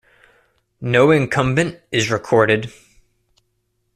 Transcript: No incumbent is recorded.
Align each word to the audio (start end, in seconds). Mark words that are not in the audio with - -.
No 0.81 1.11
incumbent 1.11 1.79
is 1.91 2.09
recorded. 2.09 2.73